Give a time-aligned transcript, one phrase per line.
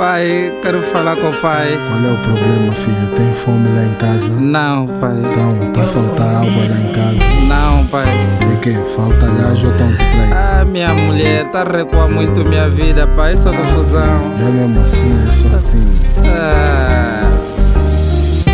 [0.00, 1.68] Pai, quero falar com o pai.
[1.76, 3.06] Qual é o problema, filho?
[3.14, 4.30] Tem fome lá em casa?
[4.30, 5.12] Não, pai.
[5.12, 7.18] Então, tá a faltar água lá em casa?
[7.46, 8.06] Não, pai.
[8.48, 8.72] De que?
[8.96, 10.34] Falta gás ou estão te traindo?
[10.34, 13.34] Ah, minha mulher, tá a recuar muito minha vida, pai.
[13.34, 14.34] Isso é confusão.
[14.40, 15.86] É mesmo assim, é só assim.
[16.24, 17.30] Ah.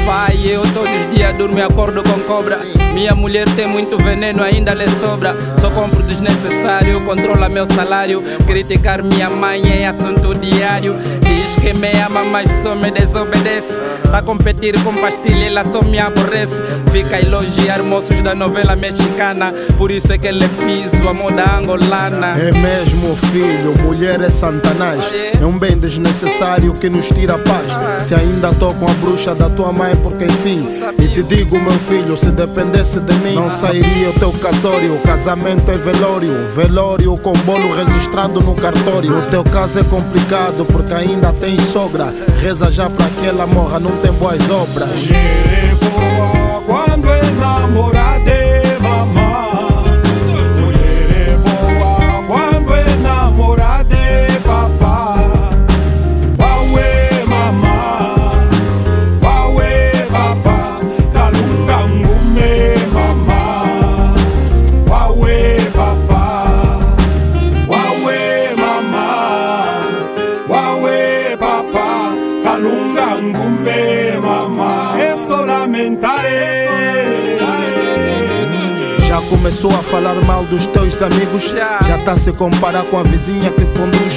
[0.04, 2.58] Pai, eu todos os dias durmo e acordo com cobra.
[2.96, 5.36] Minha mulher tem muito veneno, ainda lhe sobra.
[5.60, 8.22] Só compro desnecessário, controla meu salário.
[8.46, 10.94] Criticar minha mãe é assunto diário.
[11.20, 13.78] Diz que me ama, mas só me desobedece.
[14.12, 16.62] A competir com pastilha, ela só me aborrece.
[16.90, 19.52] Fica a elogiar moços da novela mexicana.
[19.76, 22.38] Por isso é que ele piso a moda angolana.
[22.38, 25.12] É mesmo, filho, mulher é santanás.
[25.38, 27.78] É um bem desnecessário que nos tira a paz.
[28.06, 30.66] Se ainda tô com a bruxa da tua mãe, porque enfim.
[30.98, 32.30] E te digo, meu filho, se
[32.94, 34.94] de mim, não sairia o teu casório.
[34.94, 39.18] O casamento é velório, velório com bolo registrado no cartório.
[39.18, 42.14] O teu caso é complicado porque ainda tens sogra.
[42.40, 44.88] Reza já pra que ela morra, não tem boas obras.
[45.80, 47.95] Boa quando é namorada
[72.96, 76.65] Ngangumbe mama, eso lamentaré.
[79.28, 81.50] Começou a falar mal dos teus amigos?
[81.50, 81.78] Já.
[82.04, 84.14] Tá a se comparar com a vizinha que conduz?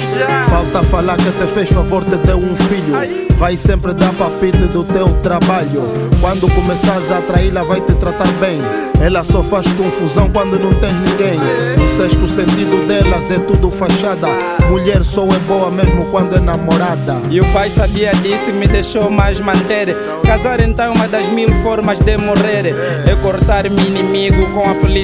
[0.48, 3.28] Falta falar que te fez favor, te deu um filho.
[3.36, 5.82] Vai sempre dar palpite do teu trabalho.
[6.20, 8.60] Quando começares a atraí-la, vai te tratar bem.
[9.00, 11.38] Ela só faz confusão quando não tens ninguém.
[11.78, 14.28] No sexto sentido delas é tudo fachada.
[14.68, 17.16] Mulher só é boa mesmo quando é namorada.
[17.30, 19.96] E o pai sabia disso e me deixou mais manter.
[20.22, 22.74] Casar então é uma das mil formas de morrer.
[23.06, 24.99] É cortar meu inimigo com a felicidade.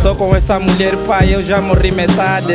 [0.00, 2.54] Só com essa mulher, pai, eu já morri metade.